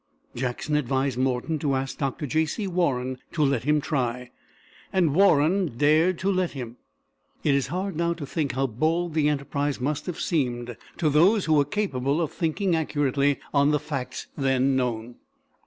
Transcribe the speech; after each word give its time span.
Jackson 0.35 0.75
advised 0.75 1.19
Morton 1.19 1.59
to 1.59 1.75
ask 1.75 1.99
Dr. 1.99 2.25
J. 2.25 2.47
C. 2.47 2.65
Warren 2.65 3.19
to 3.33 3.43
let 3.43 3.65
him 3.65 3.79
try, 3.79 4.31
and 4.91 5.13
Warren 5.13 5.77
dared 5.77 6.17
to 6.17 6.31
let 6.31 6.53
him. 6.53 6.77
It 7.43 7.53
is 7.53 7.67
hard 7.67 7.95
now 7.95 8.13
to 8.15 8.25
think 8.25 8.53
how 8.53 8.65
bold 8.65 9.13
the 9.13 9.29
enterprise 9.29 9.79
must 9.79 10.07
have 10.07 10.19
seemed 10.19 10.75
to 10.97 11.09
those 11.11 11.45
who 11.45 11.53
were 11.53 11.65
capable 11.65 12.19
of 12.19 12.31
thinking 12.31 12.75
accurately 12.75 13.39
on 13.53 13.69
the 13.69 13.79
facts 13.79 14.25
then 14.35 14.75
known. 14.75 15.17